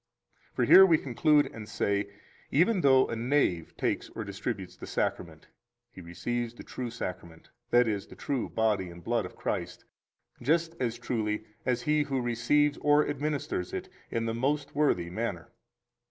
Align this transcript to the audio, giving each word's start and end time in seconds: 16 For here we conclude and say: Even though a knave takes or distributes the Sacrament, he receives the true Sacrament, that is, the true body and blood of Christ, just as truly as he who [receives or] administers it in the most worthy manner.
16 0.53 0.55
For 0.55 0.63
here 0.65 0.83
we 0.83 0.97
conclude 0.97 1.45
and 1.45 1.69
say: 1.69 2.09
Even 2.49 2.81
though 2.81 3.05
a 3.05 3.15
knave 3.15 3.77
takes 3.77 4.09
or 4.09 4.23
distributes 4.23 4.75
the 4.75 4.87
Sacrament, 4.87 5.45
he 5.91 6.01
receives 6.01 6.55
the 6.55 6.63
true 6.63 6.89
Sacrament, 6.89 7.51
that 7.69 7.87
is, 7.87 8.07
the 8.07 8.15
true 8.15 8.49
body 8.49 8.89
and 8.89 9.03
blood 9.03 9.27
of 9.27 9.35
Christ, 9.35 9.85
just 10.41 10.75
as 10.79 10.97
truly 10.97 11.45
as 11.67 11.83
he 11.83 12.01
who 12.01 12.19
[receives 12.19 12.79
or] 12.79 13.07
administers 13.07 13.73
it 13.73 13.89
in 14.09 14.25
the 14.25 14.33
most 14.33 14.73
worthy 14.73 15.11
manner. 15.11 15.49